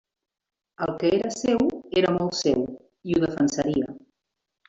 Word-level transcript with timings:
El 0.85 0.93
que 1.03 1.11
era 1.17 1.33
seu 1.35 1.61
era 2.01 2.15
molt 2.17 2.39
seu, 2.39 2.65
i 3.11 3.17
ho 3.17 3.23
defensaria. 3.27 3.93